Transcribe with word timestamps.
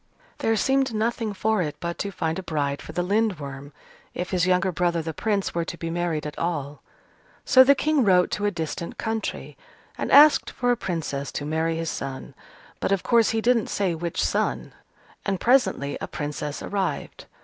There 0.39 0.55
seemed 0.55 0.95
nothing 0.95 1.31
for 1.31 1.61
it 1.61 1.75
but 1.79 1.99
to 1.99 2.11
find 2.11 2.39
a 2.39 2.41
bride 2.41 2.81
for 2.81 2.91
the 2.91 3.03
Lindworm, 3.03 3.71
if 4.15 4.31
his 4.31 4.47
younger 4.47 4.71
brother, 4.71 5.03
the 5.03 5.13
Prince, 5.13 5.53
were 5.53 5.63
to 5.65 5.77
be 5.77 5.91
married 5.91 6.25
at 6.25 6.39
all. 6.39 6.81
So 7.45 7.63
the 7.63 7.75
King 7.75 8.03
wrote 8.03 8.31
to 8.31 8.47
a 8.47 8.49
distant 8.49 8.97
country, 8.97 9.55
and 9.99 10.11
asked 10.11 10.49
for 10.49 10.71
a 10.71 10.75
Princess 10.75 11.31
to 11.33 11.45
marry 11.45 11.75
his 11.75 11.91
son 11.91 12.33
(but, 12.79 12.91
of 12.91 13.03
course, 13.03 13.29
he 13.29 13.41
didn't 13.41 13.67
say 13.67 13.93
which 13.93 14.23
son), 14.25 14.73
and 15.23 15.39
presently 15.39 15.99
a 16.01 16.07
Princess 16.07 16.63
arrived. 16.63 17.27